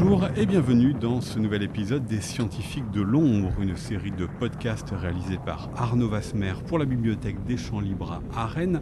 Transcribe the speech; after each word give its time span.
Bonjour 0.00 0.28
et 0.36 0.46
bienvenue 0.46 0.94
dans 0.94 1.20
ce 1.20 1.40
nouvel 1.40 1.64
épisode 1.64 2.06
des 2.06 2.20
Scientifiques 2.20 2.88
de 2.92 3.00
l'ombre, 3.00 3.50
une 3.60 3.76
série 3.76 4.12
de 4.12 4.26
podcasts 4.26 4.90
réalisés 4.92 5.40
par 5.44 5.70
Arnaud 5.74 6.08
Vasmer 6.08 6.52
pour 6.68 6.78
la 6.78 6.84
bibliothèque 6.84 7.42
des 7.46 7.56
Champs 7.56 7.80
Libres 7.80 8.22
à 8.32 8.46
Rennes, 8.46 8.80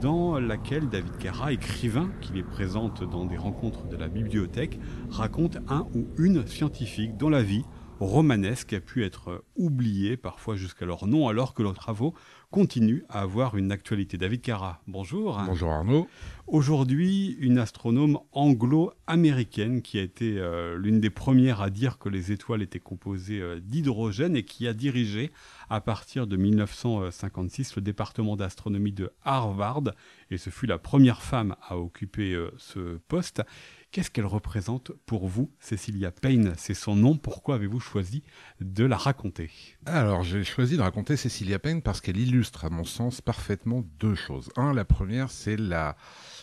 dans 0.00 0.40
laquelle 0.40 0.88
David 0.88 1.18
Carra, 1.18 1.52
écrivain 1.52 2.10
qui 2.20 2.32
les 2.32 2.42
présente 2.42 3.08
dans 3.08 3.26
des 3.26 3.36
rencontres 3.36 3.86
de 3.86 3.96
la 3.96 4.08
bibliothèque, 4.08 4.80
raconte 5.08 5.58
un 5.68 5.86
ou 5.94 6.08
une 6.18 6.44
scientifique 6.48 7.16
dont 7.16 7.28
la 7.28 7.44
vie 7.44 7.64
romanesque 8.00 8.72
a 8.72 8.80
pu 8.80 9.04
être 9.04 9.44
oubliée 9.56 10.16
parfois 10.16 10.56
jusqu'à 10.56 10.84
leur 10.84 11.06
nom 11.06 11.28
alors 11.28 11.54
que 11.54 11.62
leurs 11.62 11.74
travaux 11.74 12.14
continue 12.50 13.04
à 13.08 13.20
avoir 13.20 13.56
une 13.56 13.72
actualité. 13.72 14.18
David 14.18 14.40
Cara, 14.40 14.80
bonjour. 14.86 15.40
Bonjour 15.46 15.70
Arnaud. 15.70 16.06
Aujourd'hui, 16.46 17.36
une 17.40 17.58
astronome 17.58 18.18
anglo-américaine 18.32 19.82
qui 19.82 19.98
a 19.98 20.02
été 20.02 20.38
euh, 20.38 20.78
l'une 20.78 21.00
des 21.00 21.10
premières 21.10 21.60
à 21.60 21.70
dire 21.70 21.98
que 21.98 22.08
les 22.08 22.32
étoiles 22.32 22.62
étaient 22.62 22.78
composées 22.78 23.40
euh, 23.40 23.60
d'hydrogène 23.60 24.36
et 24.36 24.44
qui 24.44 24.68
a 24.68 24.72
dirigé 24.72 25.32
à 25.68 25.80
partir 25.80 26.26
de 26.26 26.36
1956 26.36 27.76
le 27.76 27.82
département 27.82 28.36
d'astronomie 28.36 28.92
de 28.92 29.10
Harvard. 29.24 29.82
Et 30.30 30.38
ce 30.38 30.50
fut 30.50 30.66
la 30.66 30.78
première 30.78 31.22
femme 31.22 31.56
à 31.68 31.76
occuper 31.76 32.32
euh, 32.32 32.52
ce 32.58 32.98
poste. 33.08 33.42
Qu'est-ce 33.96 34.10
qu'elle 34.10 34.26
représente 34.26 34.92
pour 35.06 35.26
vous, 35.26 35.50
Cecilia 35.58 36.10
Payne? 36.10 36.52
C'est 36.58 36.74
son 36.74 36.94
nom. 36.94 37.16
Pourquoi 37.16 37.54
avez-vous 37.54 37.80
choisi 37.80 38.22
de 38.60 38.84
la 38.84 38.98
raconter? 38.98 39.50
Alors, 39.86 40.22
j'ai 40.22 40.44
choisi 40.44 40.76
de 40.76 40.82
raconter 40.82 41.16
Cecilia 41.16 41.58
Payne 41.58 41.80
parce 41.80 42.02
qu'elle 42.02 42.18
illustre, 42.18 42.66
à 42.66 42.68
mon 42.68 42.84
sens, 42.84 43.22
parfaitement 43.22 43.86
deux 43.98 44.14
choses. 44.14 44.50
Un, 44.56 44.74
la 44.74 44.84
première, 44.84 45.30
c'est 45.30 45.56
la 45.56 45.96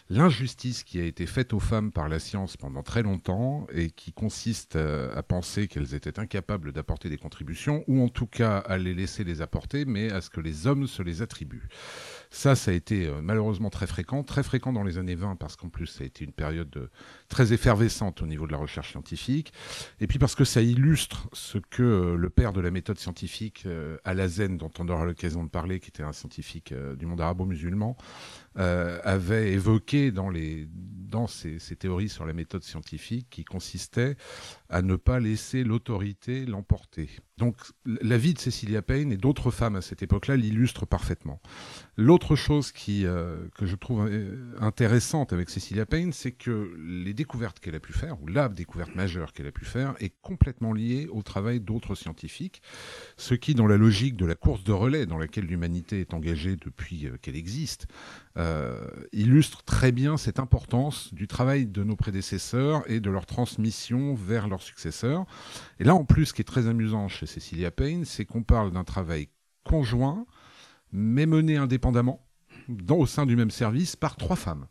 l'injustice 0.09 0.83
qui 0.83 0.99
a 0.99 1.03
été 1.05 1.25
faite 1.25 1.53
aux 1.53 1.59
femmes 1.59 1.91
par 1.91 2.09
la 2.09 2.19
science 2.19 2.57
pendant 2.57 2.83
très 2.83 3.03
longtemps 3.03 3.67
et 3.71 3.89
qui 3.89 4.11
consiste 4.11 4.75
euh, 4.75 5.15
à 5.15 5.23
penser 5.23 5.67
qu'elles 5.67 5.93
étaient 5.93 6.19
incapables 6.19 6.73
d'apporter 6.73 7.09
des 7.09 7.17
contributions, 7.17 7.83
ou 7.87 8.03
en 8.03 8.09
tout 8.09 8.27
cas 8.27 8.57
à 8.57 8.77
les 8.77 8.93
laisser 8.93 9.23
les 9.23 9.41
apporter, 9.41 9.85
mais 9.85 10.11
à 10.11 10.21
ce 10.21 10.29
que 10.29 10.41
les 10.41 10.67
hommes 10.67 10.87
se 10.87 11.03
les 11.03 11.21
attribuent. 11.21 11.69
Ça, 12.35 12.55
ça 12.55 12.71
a 12.71 12.73
été 12.73 13.05
euh, 13.05 13.21
malheureusement 13.21 13.69
très 13.69 13.85
fréquent, 13.85 14.23
très 14.23 14.41
fréquent 14.41 14.73
dans 14.73 14.81
les 14.81 14.97
années 14.97 15.13
20, 15.13 15.35
parce 15.35 15.55
qu'en 15.55 15.69
plus, 15.69 15.85
ça 15.85 16.03
a 16.03 16.07
été 16.07 16.25
une 16.25 16.31
période 16.31 16.75
euh, 16.77 16.89
très 17.29 17.53
effervescente 17.53 18.23
au 18.23 18.25
niveau 18.25 18.47
de 18.47 18.51
la 18.51 18.57
recherche 18.57 18.89
scientifique, 18.89 19.53
et 19.99 20.07
puis 20.07 20.17
parce 20.17 20.33
que 20.33 20.43
ça 20.43 20.63
illustre 20.63 21.29
ce 21.31 21.59
que 21.59 22.15
le 22.17 22.29
père 22.31 22.51
de 22.51 22.59
la 22.59 22.71
méthode 22.71 22.97
scientifique, 22.97 23.67
Alazen, 24.03 24.57
dont 24.57 24.71
on 24.79 24.89
aura 24.89 25.05
l'occasion 25.05 25.43
de 25.43 25.49
parler, 25.49 25.79
qui 25.79 25.89
était 25.89 26.01
un 26.01 26.11
scientifique 26.11 26.73
du 26.97 27.05
monde 27.05 27.21
arabo-musulman, 27.21 27.95
euh, 28.59 28.99
avait 29.03 29.51
évoqué 29.53 30.11
dans, 30.11 30.29
les, 30.29 30.67
dans 30.69 31.25
ses, 31.25 31.57
théories 31.75 32.09
sur 32.09 32.23
la 32.23 32.33
méthode 32.33 32.61
scientifique 32.63 33.25
qui 33.31 33.43
consistait 33.43 34.15
à 34.73 34.81
ne 34.81 34.95
pas 34.95 35.19
laisser 35.19 35.63
l'autorité 35.63 36.47
l'emporter. 36.47 37.07
Donc 37.37 37.57
la 37.85 38.17
vie 38.17 38.33
de 38.33 38.39
Cecilia 38.39 38.81
Payne 38.81 39.11
et 39.11 39.17
d'autres 39.17 39.51
femmes 39.51 39.75
à 39.75 39.81
cette 39.81 40.01
époque-là 40.01 40.35
l'illustrent 40.35 40.87
parfaitement. 40.87 41.41
L'autre 41.95 42.35
chose 42.35 42.71
qui, 42.71 43.05
euh, 43.05 43.37
que 43.55 43.67
je 43.67 43.75
trouve 43.75 44.07
euh, 44.07 44.55
intéressante 44.59 45.31
avec 45.31 45.51
Cecilia 45.51 45.85
Payne, 45.85 46.11
c'est 46.11 46.31
que 46.31 46.75
les 46.79 47.13
découvertes 47.13 47.59
qu'elle 47.59 47.75
a 47.75 47.79
pu 47.79 47.93
faire, 47.93 48.19
ou 48.23 48.27
la 48.27 48.49
découverte 48.49 48.95
majeure 48.95 49.33
qu'elle 49.33 49.45
a 49.45 49.51
pu 49.51 49.65
faire, 49.65 49.93
est 49.99 50.13
complètement 50.21 50.73
liée 50.73 51.07
au 51.11 51.21
travail 51.21 51.59
d'autres 51.59 51.93
scientifiques, 51.93 52.63
ce 53.15 53.35
qui, 53.35 53.53
dans 53.53 53.67
la 53.67 53.77
logique 53.77 54.15
de 54.15 54.25
la 54.25 54.35
course 54.35 54.63
de 54.63 54.71
relais 54.71 55.05
dans 55.05 55.19
laquelle 55.19 55.45
l'humanité 55.45 55.99
est 55.99 56.15
engagée 56.15 56.55
depuis 56.55 57.09
qu'elle 57.21 57.35
existe, 57.35 57.85
euh, 58.35 58.87
illustre 59.11 59.61
très 59.63 59.91
bien 59.91 60.17
cette 60.17 60.39
importance 60.39 61.13
du 61.13 61.27
travail 61.27 61.67
de 61.67 61.83
nos 61.83 61.95
prédécesseurs 61.95 62.89
et 62.89 62.99
de 62.99 63.11
leur 63.11 63.27
transmission 63.27 64.15
vers 64.15 64.47
leurs 64.47 64.62
successeurs. 64.63 65.25
Et 65.79 65.83
là, 65.83 65.95
en 65.95 66.05
plus, 66.05 66.27
ce 66.27 66.33
qui 66.33 66.41
est 66.41 66.45
très 66.45 66.67
amusant 66.67 67.07
chez 67.07 67.25
Cecilia 67.25 67.71
Payne, 67.71 68.05
c'est 68.05 68.25
qu'on 68.25 68.43
parle 68.43 68.71
d'un 68.71 68.83
travail 68.83 69.29
conjoint, 69.63 70.25
mais 70.91 71.25
mené 71.25 71.57
indépendamment, 71.57 72.25
dans, 72.67 72.97
au 72.97 73.05
sein 73.05 73.25
du 73.25 73.35
même 73.35 73.51
service, 73.51 73.95
par 73.95 74.15
trois 74.15 74.35
femmes. 74.35 74.67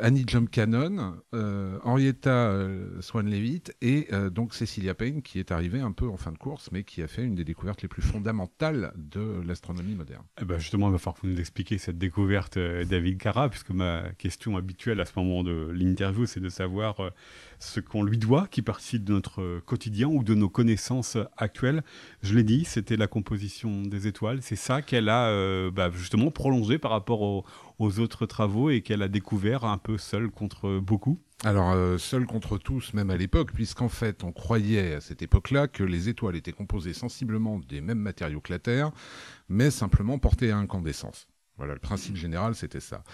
Annie 0.00 0.24
Jump 0.26 0.50
Cannon, 0.50 1.16
euh, 1.34 1.78
Henrietta 1.82 2.30
euh, 2.30 3.00
Swan-Leavitt 3.00 3.74
et 3.82 4.08
euh, 4.12 4.30
donc 4.30 4.54
Cecilia 4.54 4.94
Payne 4.94 5.20
qui 5.20 5.38
est 5.38 5.52
arrivée 5.52 5.80
un 5.80 5.92
peu 5.92 6.08
en 6.08 6.16
fin 6.16 6.32
de 6.32 6.38
course 6.38 6.70
mais 6.72 6.84
qui 6.84 7.02
a 7.02 7.06
fait 7.06 7.22
une 7.22 7.34
des 7.34 7.44
découvertes 7.44 7.82
les 7.82 7.88
plus 7.88 8.02
fondamentales 8.02 8.92
de 8.96 9.42
l'astronomie 9.46 9.94
moderne. 9.94 10.24
Eh 10.40 10.44
ben 10.44 10.58
justement, 10.58 10.88
il 10.88 10.92
va 10.92 10.98
falloir 10.98 11.16
que 11.16 11.26
vous 11.26 11.32
nous 11.32 11.40
expliquiez 11.40 11.78
cette 11.78 11.98
découverte, 11.98 12.58
David 12.58 13.18
Cara, 13.18 13.48
puisque 13.48 13.70
ma 13.70 14.04
question 14.16 14.56
habituelle 14.56 15.00
à 15.00 15.04
ce 15.04 15.12
moment 15.16 15.42
de 15.42 15.70
l'interview, 15.72 16.26
c'est 16.26 16.40
de 16.40 16.48
savoir 16.48 16.96
ce 17.60 17.78
qu'on 17.78 18.02
lui 18.02 18.18
doit, 18.18 18.48
qui 18.50 18.62
participe 18.62 19.04
de 19.04 19.12
notre 19.12 19.60
quotidien 19.60 20.08
ou 20.08 20.24
de 20.24 20.34
nos 20.34 20.48
connaissances 20.48 21.18
actuelles. 21.36 21.82
Je 22.22 22.34
l'ai 22.34 22.42
dit, 22.42 22.64
c'était 22.64 22.96
la 22.96 23.06
composition 23.06 23.82
des 23.82 24.06
étoiles. 24.06 24.40
C'est 24.42 24.56
ça 24.56 24.82
qu'elle 24.82 25.08
a 25.08 25.28
euh, 25.28 25.70
bah, 25.70 25.90
justement 25.94 26.30
prolongé 26.30 26.78
par 26.78 26.90
rapport 26.90 27.20
aux, 27.22 27.44
autres 27.98 28.26
travaux 28.26 28.70
et 28.70 28.82
qu'elle 28.82 29.02
a 29.02 29.08
découvert 29.08 29.64
un 29.64 29.78
peu 29.78 29.96
seule 29.98 30.30
contre 30.30 30.80
beaucoup. 30.80 31.18
Alors, 31.44 31.70
euh, 31.72 31.96
seule 31.96 32.26
contre 32.26 32.58
tous, 32.58 32.92
même 32.92 33.10
à 33.10 33.16
l'époque, 33.16 33.52
puisqu'en 33.52 33.88
fait, 33.88 34.24
on 34.24 34.32
croyait 34.32 34.94
à 34.94 35.00
cette 35.00 35.22
époque-là 35.22 35.68
que 35.68 35.82
les 35.82 36.10
étoiles 36.10 36.36
étaient 36.36 36.52
composées 36.52 36.92
sensiblement 36.92 37.58
des 37.58 37.80
mêmes 37.80 37.98
matériaux 37.98 38.40
que 38.40 38.52
la 38.52 38.58
Terre, 38.58 38.90
mais 39.48 39.70
simplement 39.70 40.18
portées 40.18 40.50
à 40.50 40.58
incandescence. 40.58 41.26
Voilà, 41.60 41.74
le 41.74 41.78
principe 41.78 42.16
général, 42.16 42.54
c'était 42.54 42.80
ça. 42.80 43.04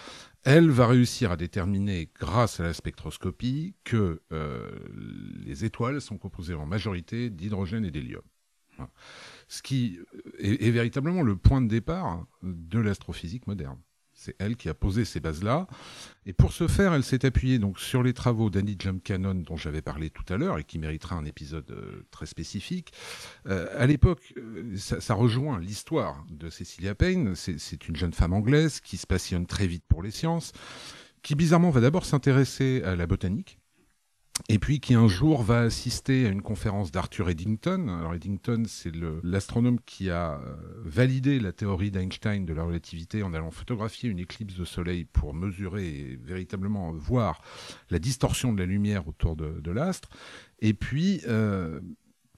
Elle 0.45 0.69
va 0.69 0.87
réussir 0.87 1.33
à 1.33 1.35
déterminer, 1.35 2.09
grâce 2.17 2.61
à 2.61 2.63
la 2.63 2.73
spectroscopie, 2.73 3.75
que 3.83 4.21
euh, 4.31 4.71
les 5.45 5.65
étoiles 5.65 5.99
sont 5.99 6.17
composées 6.17 6.53
en 6.53 6.65
majorité 6.65 7.29
d'hydrogène 7.29 7.83
et 7.83 7.91
d'hélium. 7.91 8.21
Ce 9.49 9.61
qui 9.61 9.99
est, 10.39 10.69
véritablement 10.69 11.23
le 11.23 11.35
point 11.35 11.59
de 11.59 11.67
départ 11.67 12.25
de 12.41 12.79
l'astrophysique 12.79 13.47
moderne. 13.47 13.81
C'est 14.19 14.35
elle 14.39 14.57
qui 14.57 14.67
a 14.67 14.73
posé 14.73 15.05
ces 15.05 15.19
bases-là. 15.19 15.67
Et 16.25 16.33
pour 16.33 16.51
ce 16.51 16.67
faire, 16.67 16.91
elle 16.93 17.03
s'est 17.03 17.23
appuyée 17.23 17.59
donc 17.59 17.79
sur 17.79 18.01
les 18.01 18.13
travaux 18.13 18.49
d'Annie 18.49 18.75
Jump 18.77 19.03
Cannon 19.03 19.35
dont 19.35 19.55
j'avais 19.57 19.83
parlé 19.83 20.09
tout 20.09 20.25
à 20.33 20.37
l'heure 20.37 20.57
et 20.57 20.63
qui 20.63 20.79
méritera 20.79 21.15
un 21.15 21.23
épisode 21.23 21.69
euh, 21.69 22.03
très 22.09 22.25
spécifique. 22.25 22.91
Euh, 23.47 23.67
à 23.77 23.85
l'époque, 23.85 24.33
euh, 24.37 24.75
ça, 24.75 25.13
rejoint 25.13 25.59
l'histoire 25.59 26.25
de 26.31 26.49
Cecilia 26.49 26.95
Payne. 26.95 27.35
C'est 27.35 27.87
une 27.87 27.95
jeune 27.95 28.11
femme 28.11 28.33
anglaise 28.33 28.79
qui 28.79 28.97
se 28.97 29.05
passionne 29.05 29.45
très 29.45 29.67
vite 29.67 29.83
pour 29.87 30.01
les 30.01 30.11
sciences, 30.11 30.51
qui 31.21 31.35
bizarrement 31.35 31.69
va 31.69 31.81
d'abord 31.81 32.05
s'intéresser 32.05 32.81
à 32.83 32.95
la 32.95 33.05
botanique 33.05 33.59
et 34.49 34.59
puis 34.59 34.79
qui 34.79 34.93
un 34.93 35.07
jour 35.07 35.43
va 35.43 35.61
assister 35.61 36.25
à 36.25 36.29
une 36.29 36.41
conférence 36.41 36.91
d'Arthur 36.91 37.29
Eddington. 37.29 37.87
Alors 37.89 38.13
Eddington, 38.13 38.63
c'est 38.67 38.91
l'astronome 39.23 39.79
qui 39.85 40.09
a 40.09 40.39
euh, 40.39 40.55
validé 40.85 41.39
la 41.39 41.51
théorie 41.51 41.91
d'Einstein 41.91 42.45
de 42.45 42.53
la 42.53 42.63
relativité 42.63 43.23
en 43.23 43.33
allant 43.33 43.51
photographier 43.51 44.09
une 44.09 44.19
éclipe 44.19 44.57
de 44.57 44.65
soleil 44.65 45.05
pour 45.05 45.33
mesurer 45.33 45.87
et 45.87 46.19
véritablement 46.23 46.93
voir 46.93 47.41
la 47.89 47.99
distorsion 47.99 48.53
de 48.53 48.59
la 48.59 48.65
lumière 48.65 49.07
autour 49.07 49.35
de, 49.35 49.71
l'astre. 49.71 50.09
Et 50.59 50.73
puis, 50.73 51.21
euh, 51.27 51.81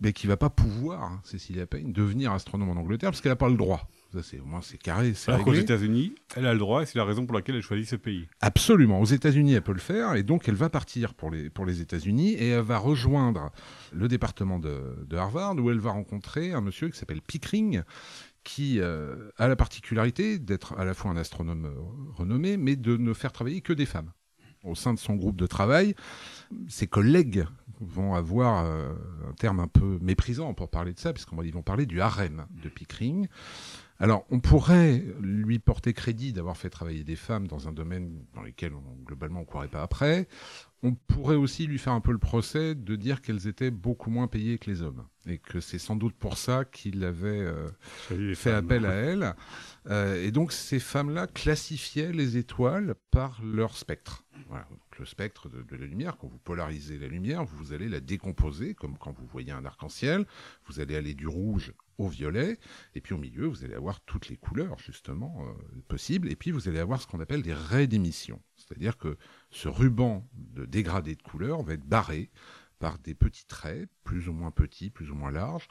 mais 0.02 0.14
qui 0.14 0.28
va 0.28 0.38
pas 0.38 0.50
pouvoir, 0.50 1.04
hein, 1.04 1.22
Cécilia 1.24 1.66
Payne, 1.66 1.92
devenir 1.94 2.32
astronome 2.32 2.70
en 2.70 2.80
Angleterre 2.80 3.12
parce 3.12 3.22
qu'elle 3.22 3.32
n'a 3.32 3.38
pas 3.38 3.50
le 3.50 3.58
droit 3.58 3.88
c'est 4.24 4.40
au 4.40 4.46
moins 4.46 4.62
c'est 4.62 4.78
carré. 4.78 5.14
Alors 5.28 5.44
qu'aux 5.44 5.54
États-Unis, 5.54 6.16
elle 6.36 6.46
a 6.46 6.54
le 6.54 6.60
droit 6.60 6.82
et 6.82 6.86
c'est 6.86 6.98
la 6.98 7.06
raison 7.06 7.26
pour 7.26 7.36
laquelle 7.36 7.56
elle 7.56 7.62
choisit 7.62 7.88
ce 7.88 7.96
pays. 7.96 8.28
Absolument. 8.42 9.00
Aux 9.00 9.06
États-Unis, 9.06 9.54
elle 9.54 9.62
peut 9.62 9.74
le 9.74 9.80
faire 9.80 10.16
et 10.16 10.24
donc 10.24 10.48
elle 10.48 10.56
va 10.56 10.70
partir 10.70 11.14
pour 11.14 11.30
les, 11.30 11.50
pour 11.50 11.66
les 11.66 11.82
États-Unis 11.82 12.34
et 12.34 12.50
elle 12.50 12.64
va 12.64 12.78
rejoindre 12.78 13.52
le 13.92 14.08
département 14.08 14.60
de, 14.60 15.06
de, 15.08 15.18
Harvard 15.18 15.56
où 15.58 15.70
elle 15.70 15.80
va 15.80 15.92
rencontrer 15.92 16.54
un 16.54 16.62
monsieur 16.62 16.90
qui 16.90 16.98
s'appelle 16.98 17.22
Pickering 17.22 17.84
qui 18.44 18.80
euh, 18.80 19.30
a 19.38 19.48
la 19.48 19.56
particularité 19.56 20.40
d'être 20.40 20.74
à 20.80 20.86
la 20.86 20.94
fois 20.94 21.12
un 21.12 21.18
astronome 21.18 21.66
euh, 21.66 22.14
renommé 22.16 22.58
mais 22.58 22.76
de 22.76 22.98
ne 22.98 23.14
faire 23.14 23.32
travailler 23.32 23.62
que 23.62 23.74
des 23.74 23.86
femmes. 23.86 24.12
Au 24.64 24.76
sein 24.76 24.94
de 24.94 25.00
son 25.00 25.16
groupe 25.16 25.38
de 25.38 25.48
travail, 25.48 25.96
ses 26.68 26.88
collègues 26.88 27.46
vont 27.80 28.14
avoir 28.14 28.66
euh, 28.66 28.94
un 29.30 29.34
terme 29.34 29.60
un 29.60 29.68
peu 29.68 30.00
méprisant 30.02 30.54
pour 30.54 30.70
parler 30.70 30.94
de 30.94 31.00
ça, 31.00 31.14
puisqu'ils 31.14 31.54
vont 31.54 31.62
parler 31.62 31.86
du 31.86 32.02
harem 32.02 32.46
de 32.62 32.70
Pickering. 32.70 33.28
Alors, 34.02 34.26
on 34.30 34.40
pourrait 34.40 35.04
lui 35.20 35.60
porter 35.60 35.94
crédit 35.94 36.32
d'avoir 36.32 36.56
fait 36.56 36.70
travailler 36.70 37.04
des 37.04 37.18
femmes 37.18 37.48
dans 37.48 37.68
un 37.68 37.74
domaine 37.74 38.24
dans 38.34 38.42
lequel, 38.42 38.74
on, 38.74 39.04
globalement, 39.04 39.40
on 39.40 39.42
ne 39.42 39.48
croirait 39.48 39.68
pas 39.68 39.84
après. 39.84 40.30
On 40.84 40.94
pourrait 40.94 41.36
aussi 41.36 41.68
lui 41.68 41.78
faire 41.78 41.92
un 41.92 42.00
peu 42.00 42.14
le 42.14 42.18
procès 42.18 42.76
de 42.76 42.96
dire 42.96 43.22
qu'elles 43.22 43.48
étaient 43.48 43.72
beaucoup 43.72 44.10
moins 44.10 44.28
payées 44.28 44.58
que 44.58 44.70
les 44.70 44.82
hommes. 44.82 45.04
Et 45.28 45.38
que 45.38 45.60
c'est 45.60 45.80
sans 45.80 45.98
doute 45.98 46.16
pour 46.16 46.38
ça 46.38 46.64
qu'il 46.64 47.04
avait 47.04 47.28
euh, 47.42 47.70
fait 48.36 48.54
appel 48.54 48.86
à 48.86 48.94
elles. 48.94 49.36
Euh, 49.90 50.26
et 50.26 50.32
donc, 50.32 50.54
ces 50.54 50.80
femmes-là 50.80 51.28
classifiaient 51.28 52.14
les 52.14 52.38
étoiles 52.38 52.96
par 53.12 53.42
leur 53.44 53.76
spectre. 53.76 54.24
Le 54.98 55.06
spectre 55.06 55.50
de, 55.50 55.62
de, 55.62 55.76
la 55.76 55.86
lumière, 55.86 56.18
quand 56.18 56.28
vous 56.28 56.40
polarisez 56.40 56.98
la 56.98 57.08
lumière, 57.08 57.46
vous 57.46 57.74
allez 57.74 57.88
la 57.88 58.00
décomposer, 58.00 58.74
comme 58.74 58.98
quand 58.98 59.12
vous 59.12 59.26
voyez 59.28 59.52
un 59.52 59.64
arc-en-ciel. 59.66 60.26
Vous 60.66 60.80
allez 60.80 60.96
aller 60.96 61.14
du 61.14 61.28
rouge 61.28 61.74
au 62.00 62.08
violet, 62.08 62.58
et 62.96 63.02
puis 63.02 63.14
au 63.14 63.18
milieu, 63.18 63.46
vous 63.46 63.66
allez 63.66 63.76
avoir 63.76 64.00
toutes 64.02 64.30
les 64.30 64.38
couleurs, 64.38 64.80
justement, 64.80 65.46
euh, 65.46 65.82
possibles, 65.88 66.32
et 66.32 66.36
puis 66.36 66.52
vous 66.52 66.70
allez 66.70 66.80
avoir 66.80 67.02
ce 67.02 67.08
qu'on 67.08 67.20
appelle 67.20 67.44
des 67.44 67.54
raies 67.54 67.88
d'émission. 67.88 68.42
C'est-à-dire 68.56 68.98
que 68.98 69.18
ce 69.52 69.68
ruban 69.68 70.26
de 70.34 70.66
dégradé 70.66 71.16
de 71.16 71.22
couleurs 71.22 71.62
va 71.62 71.74
être 71.74 71.86
barré 71.86 72.32
par 72.80 72.98
des 73.00 73.14
petits 73.14 73.46
traits, 73.46 73.90
plus 74.06 74.30
ou 74.30 74.34
moins 74.34 74.52
petits, 74.52 74.90
plus 74.90 75.12
ou 75.12 75.16
moins 75.16 75.32
larges, 75.32 75.68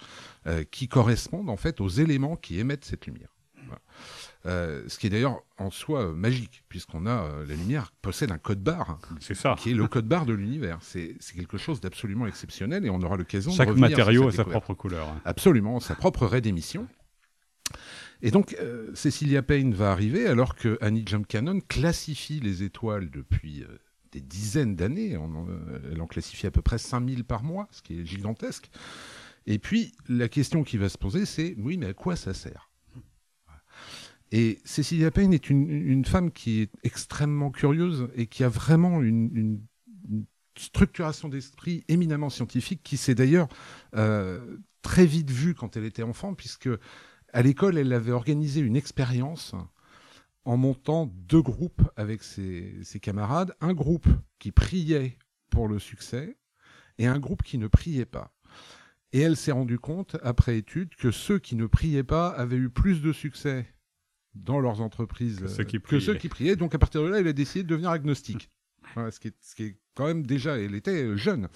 euh, 0.46 0.64
qui 0.64 0.86
correspondent 0.88 1.48
en 1.48 1.56
fait 1.56 1.80
aux 1.80 1.88
éléments 1.88 2.36
qui 2.36 2.58
émettent 2.58 2.84
cette 2.84 3.06
lumière. 3.06 3.34
Euh, 4.46 4.84
ce 4.86 4.98
qui 4.98 5.08
est 5.08 5.10
d'ailleurs 5.10 5.42
en 5.58 5.70
soi 5.70 6.06
euh, 6.06 6.12
magique, 6.12 6.62
puisqu'on 6.68 7.06
a 7.06 7.28
la 7.46 7.54
lumière 7.54 7.92
possède 8.02 8.30
un 8.30 8.38
code 8.38 8.62
barre, 8.62 8.90
hein, 8.90 9.16
c'est 9.20 9.34
ça, 9.34 9.56
qui 9.58 9.70
est 9.70 9.74
le 9.74 9.88
code 9.88 10.06
barre 10.06 10.26
de 10.26 10.32
l'univers. 10.32 10.78
C'est 10.80 11.16
quelque 11.34 11.58
chose 11.58 11.80
d'absolument 11.80 12.26
exceptionnel, 12.26 12.86
et 12.86 12.90
on 12.90 13.00
aura 13.02 13.16
l'occasion. 13.16 13.50
Chaque 13.50 13.76
matériau 13.76 14.28
a 14.28 14.32
sa 14.32 14.44
propre 14.44 14.74
couleur. 14.74 15.08
Hein. 15.08 15.20
Absolument, 15.24 15.80
sa 15.80 15.94
propre 15.94 16.26
raie 16.26 16.40
d'émission. 16.40 16.86
Et 18.22 18.30
donc, 18.30 18.56
Cecilia 18.94 19.42
Payne 19.42 19.74
va 19.74 19.92
arriver 19.92 20.26
alors 20.26 20.56
que 20.56 20.76
Annie 20.80 21.04
Jump 21.06 21.28
Cannon 21.28 21.60
classifie 21.60 22.40
les 22.40 22.64
étoiles 22.64 23.10
depuis 23.10 23.64
des 24.12 24.20
dizaines 24.20 24.74
d'années. 24.74 25.16
elle 25.92 26.00
en 26.00 26.06
classifie 26.06 26.46
à 26.46 26.50
peu 26.50 26.62
près 26.62 26.78
5000 26.78 27.24
par 27.24 27.44
mois, 27.44 27.68
ce 27.70 27.82
qui 27.82 28.00
est 28.00 28.04
gigantesque. 28.04 28.70
Et 29.46 29.58
puis, 29.58 29.92
la 30.08 30.28
question 30.28 30.62
qui 30.62 30.76
va 30.76 30.88
se 30.88 30.98
poser, 30.98 31.24
c'est 31.24 31.54
oui, 31.58 31.78
mais 31.78 31.86
à 31.86 31.94
quoi 31.94 32.16
ça 32.16 32.34
sert? 32.34 32.68
Et 34.30 34.58
Cecilia 34.64 35.10
Payne 35.10 35.32
est 35.32 35.48
une, 35.48 36.04
femme 36.04 36.30
qui 36.30 36.60
est 36.60 36.70
extrêmement 36.82 37.50
curieuse 37.50 38.08
et 38.14 38.26
qui 38.26 38.44
a 38.44 38.48
vraiment 38.48 39.02
une, 39.02 39.60
structuration 40.56 41.28
d'esprit 41.28 41.84
éminemment 41.86 42.30
scientifique, 42.30 42.82
qui 42.82 42.96
s'est 42.96 43.14
d'ailleurs 43.14 43.48
euh, 43.94 44.58
très 44.82 45.06
vite 45.06 45.30
vue 45.30 45.54
quand 45.54 45.76
elle 45.76 45.84
était 45.84 46.02
enfant, 46.02 46.34
puisque 46.34 46.68
à 47.32 47.42
l'école, 47.42 47.78
elle 47.78 47.92
avait 47.92 48.12
organisé 48.12 48.60
une 48.60 48.76
expérience 48.76 49.54
en 50.44 50.56
montant 50.56 51.06
deux 51.06 51.42
groupes 51.42 51.82
avec 51.96 52.22
ses, 52.22 52.82
camarades, 53.00 53.54
un 53.60 53.74
groupe 53.74 54.08
qui 54.38 54.50
priait 54.50 55.18
pour 55.50 55.68
le 55.68 55.78
succès 55.78 56.36
et 56.98 57.06
un 57.06 57.18
groupe 57.18 57.42
qui 57.42 57.58
ne 57.58 57.68
priait 57.68 58.06
pas. 58.06 58.32
Et 59.12 59.20
elle 59.20 59.36
s'est 59.36 59.52
rendue 59.52 59.78
compte, 59.78 60.16
après 60.22 60.58
étude, 60.58 60.94
que 60.96 61.10
ceux 61.10 61.38
qui 61.38 61.54
ne 61.54 61.66
priaient 61.66 62.02
pas 62.02 62.28
avaient 62.28 62.56
eu 62.56 62.68
plus 62.68 63.00
de 63.00 63.12
succès 63.12 63.66
dans 64.34 64.60
leurs 64.60 64.80
entreprises 64.80 65.40
que 65.40 65.48
ceux 66.00 66.14
qui, 66.14 66.28
priaient. 66.28 66.56
Donc 66.56 66.74
à 66.74 66.78
partir 66.78 67.02
de 67.02 67.08
là, 67.08 67.20
elle 67.20 67.28
a 67.28 67.32
décidé 67.32 67.62
de 67.62 67.68
devenir 67.68 67.90
agnostique. 67.90 68.50
ce, 68.94 69.18
qui 69.18 69.28
est, 69.28 69.34
ce, 69.40 69.54
qui 69.54 69.64
est, 69.64 69.76
quand 69.94 70.06
même 70.06 70.24
déjà, 70.24 70.58
elle 70.58 70.74
était 70.74 71.16
jeune. 71.16 71.48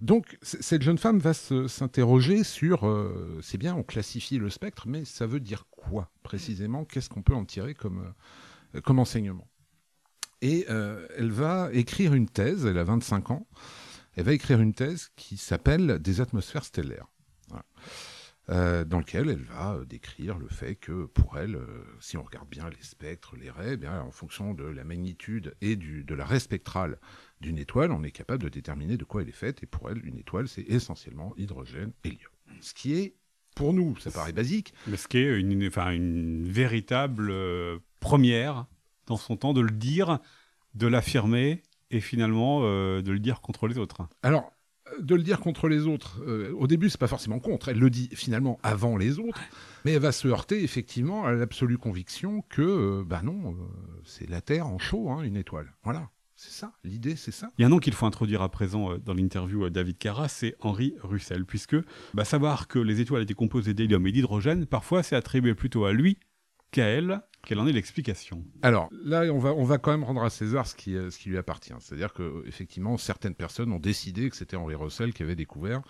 Donc 0.00 0.38
cette 0.42 0.82
jeune 0.82 0.98
femme 0.98 1.18
va 1.18 1.34
s'interroger 1.34 2.44
sur, 2.44 2.86
euh, 2.86 3.40
c'est 3.42 3.58
bien, 3.58 3.74
on 3.74 3.82
classifie 3.82 4.38
le 4.38 4.48
spectre, 4.48 4.86
mais 4.86 5.04
ça 5.04 5.26
veut 5.26 5.40
dire 5.40 5.66
quoi 5.70 6.10
précisément? 6.22 6.84
Qu'est-ce 6.84 7.08
qu'on 7.08 7.22
peut 7.22 7.34
en 7.34 7.44
tirer 7.44 7.74
comme, 7.74 8.14
euh, 8.74 8.80
comme 8.80 9.00
enseignement? 9.00 9.48
Et 10.40 10.66
euh, 10.70 11.06
elle 11.16 11.32
va 11.32 11.70
écrire 11.72 12.14
une 12.14 12.28
thèse, 12.28 12.64
elle 12.64 12.78
a 12.78 12.84
25 12.84 13.32
ans, 13.32 13.48
elle 14.14 14.24
va 14.24 14.32
écrire 14.32 14.60
une 14.60 14.72
thèse 14.72 15.10
qui 15.16 15.36
s'appelle 15.36 15.98
Des 15.98 16.20
atmosphères 16.20 16.64
stellaires. 16.64 17.08
Dans 18.48 18.98
lequel 18.98 19.28
elle 19.28 19.44
va 19.44 19.78
décrire 19.86 20.38
le 20.38 20.48
fait 20.48 20.74
que 20.74 21.04
pour 21.04 21.38
elle, 21.38 21.58
si 22.00 22.16
on 22.16 22.22
regarde 22.22 22.48
bien 22.48 22.70
les 22.70 22.82
spectres, 22.82 23.36
les 23.36 23.50
raies, 23.50 23.74
eh 23.74 23.76
bien, 23.76 24.00
en 24.00 24.10
fonction 24.10 24.54
de 24.54 24.64
la 24.64 24.84
magnitude 24.84 25.54
et 25.60 25.76
du, 25.76 26.02
de 26.02 26.14
la 26.14 26.24
raie 26.24 26.40
spectrale 26.40 26.98
d'une 27.40 27.58
étoile, 27.58 27.92
on 27.92 28.02
est 28.02 28.10
capable 28.10 28.42
de 28.42 28.48
déterminer 28.48 28.96
de 28.96 29.04
quoi 29.04 29.22
elle 29.22 29.28
est 29.28 29.32
faite. 29.32 29.62
Et 29.62 29.66
pour 29.66 29.90
elle, 29.90 30.04
une 30.06 30.18
étoile, 30.18 30.48
c'est 30.48 30.62
essentiellement 30.62 31.34
hydrogène, 31.36 31.92
hélium. 32.04 32.30
Ce 32.60 32.74
qui 32.74 32.94
est, 32.94 33.14
pour 33.54 33.72
nous, 33.72 33.96
ça 33.98 34.10
paraît 34.10 34.32
basique. 34.32 34.72
Mais 34.86 34.96
ce 34.96 35.08
qui 35.08 35.18
est 35.18 35.38
une, 35.38 35.66
enfin, 35.66 35.90
une 35.90 36.48
véritable 36.48 37.30
euh, 37.30 37.78
première 38.00 38.66
dans 39.06 39.16
son 39.16 39.36
temps 39.36 39.52
de 39.52 39.60
le 39.60 39.70
dire, 39.70 40.18
de 40.74 40.86
l'affirmer 40.86 41.62
et 41.90 42.00
finalement 42.00 42.60
euh, 42.62 43.02
de 43.02 43.10
le 43.10 43.18
dire 43.18 43.40
contre 43.40 43.66
les 43.66 43.78
autres. 43.78 44.08
Alors, 44.22 44.44
euh, 44.44 44.57
de 45.00 45.14
le 45.14 45.22
dire 45.22 45.40
contre 45.40 45.68
les 45.68 45.86
autres, 45.86 46.20
au 46.56 46.66
début, 46.66 46.90
c'est 46.90 47.00
pas 47.00 47.08
forcément 47.08 47.38
contre. 47.38 47.68
Elle 47.68 47.78
le 47.78 47.90
dit 47.90 48.08
finalement 48.12 48.58
avant 48.62 48.96
les 48.96 49.18
autres, 49.18 49.40
mais 49.84 49.92
elle 49.92 50.02
va 50.02 50.12
se 50.12 50.28
heurter 50.28 50.62
effectivement 50.62 51.24
à 51.24 51.32
l'absolue 51.32 51.78
conviction 51.78 52.42
que, 52.48 53.02
bah 53.04 53.20
non, 53.22 53.56
c'est 54.04 54.28
la 54.28 54.40
Terre 54.40 54.66
en 54.66 54.78
chaud, 54.78 55.10
hein, 55.10 55.22
une 55.22 55.36
étoile. 55.36 55.72
Voilà. 55.84 56.10
C'est 56.40 56.52
ça, 56.52 56.72
l'idée, 56.84 57.16
c'est 57.16 57.32
ça. 57.32 57.50
Il 57.58 57.62
y 57.62 57.64
a 57.64 57.66
un 57.66 57.70
nom 57.70 57.80
qu'il 57.80 57.94
faut 57.94 58.06
introduire 58.06 58.42
à 58.42 58.48
présent 58.48 58.92
euh, 58.92 58.98
dans 58.98 59.12
l'interview 59.12 59.64
euh, 59.64 59.70
David 59.70 59.98
Carra, 59.98 60.28
c'est 60.28 60.54
Henri 60.60 60.94
Russell, 61.02 61.44
puisque 61.44 61.74
bah, 62.14 62.24
savoir 62.24 62.68
que 62.68 62.78
les 62.78 63.00
étoiles 63.00 63.22
étaient 63.22 63.34
composées 63.34 63.74
d'hélium 63.74 64.06
et 64.06 64.12
d'hydrogène, 64.12 64.64
parfois 64.64 65.02
c'est 65.02 65.16
attribué 65.16 65.56
plutôt 65.56 65.84
à 65.84 65.92
lui 65.92 66.16
qu'à 66.70 66.84
elle. 66.86 67.22
Quelle 67.48 67.60
en 67.60 67.66
est 67.66 67.72
l'explication? 67.72 68.44
Alors 68.60 68.90
là, 68.92 69.22
on 69.32 69.38
va, 69.38 69.54
on 69.54 69.64
va 69.64 69.78
quand 69.78 69.90
même 69.90 70.04
rendre 70.04 70.22
à 70.22 70.28
César 70.28 70.66
ce 70.66 70.74
qui, 70.74 70.94
euh, 70.94 71.10
ce 71.10 71.18
qui 71.18 71.30
lui 71.30 71.38
appartient. 71.38 71.72
C'est-à-dire 71.80 72.12
que 72.12 72.44
effectivement, 72.46 72.98
certaines 72.98 73.34
personnes 73.34 73.72
ont 73.72 73.78
décidé 73.78 74.28
que 74.28 74.36
c'était 74.36 74.56
Henri 74.58 74.74
Russell 74.74 75.14
qui 75.14 75.22
avait 75.22 75.34
découvert 75.34 75.80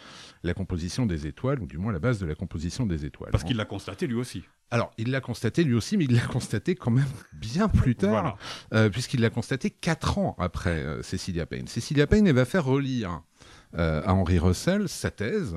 la 0.44 0.54
composition 0.54 1.04
des 1.04 1.26
étoiles, 1.26 1.58
ou 1.60 1.66
du 1.66 1.76
moins 1.76 1.90
la 1.90 1.98
base 1.98 2.20
de 2.20 2.26
la 2.26 2.36
composition 2.36 2.86
des 2.86 3.04
étoiles. 3.04 3.32
Parce 3.32 3.42
qu'il 3.42 3.56
l'a 3.56 3.64
constaté 3.64 4.06
lui 4.06 4.14
aussi. 4.14 4.44
Alors, 4.70 4.92
il 4.98 5.10
l'a 5.10 5.20
constaté 5.20 5.64
lui 5.64 5.74
aussi, 5.74 5.96
mais 5.96 6.04
il 6.04 6.14
l'a 6.14 6.26
constaté 6.26 6.76
quand 6.76 6.92
même 6.92 7.08
bien 7.32 7.66
plus 7.66 7.96
tard, 7.96 8.38
euh, 8.72 8.88
puisqu'il 8.88 9.20
l'a 9.20 9.30
constaté 9.30 9.70
quatre 9.70 10.18
ans 10.18 10.36
après 10.38 10.84
euh, 10.84 11.02
Cecilia 11.02 11.44
Payne. 11.44 11.66
Cecilia 11.66 12.06
Payne, 12.06 12.28
elle 12.28 12.36
va 12.36 12.44
faire 12.44 12.66
relire 12.66 13.22
euh, 13.74 14.00
à 14.04 14.14
Henri 14.14 14.38
Russell 14.38 14.88
sa 14.88 15.10
thèse 15.10 15.56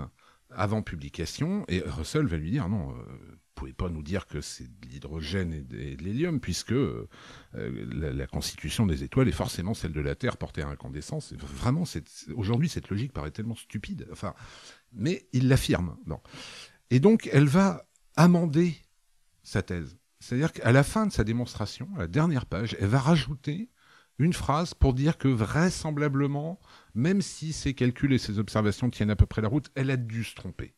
avant 0.49 0.81
publication, 0.81 1.63
et 1.67 1.83
Russell 1.85 2.25
va 2.25 2.37
lui 2.37 2.49
dire 2.49 2.67
non, 2.69 2.91
pouvez 3.61 3.73
pas 3.73 3.89
nous 3.89 4.01
dire 4.01 4.25
que 4.25 4.41
c'est 4.41 4.63
de 4.63 4.87
l'hydrogène 4.87 5.53
et 5.53 5.61
de, 5.61 6.03
l'hélium, 6.03 6.39
puisque 6.39 6.73
la, 7.53 8.25
constitution 8.25 8.87
des 8.87 9.03
étoiles 9.03 9.27
est 9.27 9.33
forcément 9.33 9.75
celle 9.75 9.93
de 9.93 10.01
la 10.01 10.15
Terre 10.15 10.37
portée 10.37 10.63
à 10.63 10.67
incandescence. 10.67 11.33
Vraiment, 11.33 11.83
aujourd'hui, 12.35 12.69
cette 12.69 12.89
logique 12.89 13.13
paraît 13.13 13.29
tellement 13.29 13.55
stupide. 13.55 14.07
Enfin, 14.11 14.33
mais 14.91 15.27
il 15.31 15.47
l'affirme. 15.47 15.95
Et 16.89 16.99
donc, 16.99 17.29
elle 17.31 17.45
va 17.45 17.85
amender 18.15 18.73
sa 19.43 19.61
thèse. 19.61 19.95
C'est-à-dire 20.19 20.53
qu'à 20.53 20.71
la 20.71 20.83
fin 20.83 21.05
de 21.05 21.11
sa 21.11 21.23
démonstration, 21.23 21.87
à 21.97 21.99
la 21.99 22.07
dernière 22.07 22.47
page, 22.47 22.75
elle 22.79 22.87
va 22.87 22.99
rajouter 22.99 23.69
une 24.17 24.33
phrase 24.33 24.73
pour 24.73 24.95
dire 24.95 25.19
que 25.19 25.27
vraisemblablement, 25.27 26.59
même 26.95 27.21
si 27.21 27.53
ses 27.53 27.75
calculs 27.75 28.13
et 28.13 28.17
ses 28.17 28.39
observations 28.39 28.89
tiennent 28.89 29.11
à 29.11 29.15
peu 29.15 29.27
près 29.27 29.43
la 29.43 29.49
route, 29.49 29.69
elle 29.75 29.91
a 29.91 29.97
dû 29.97 30.23
se 30.23 30.33
tromper. 30.33 30.73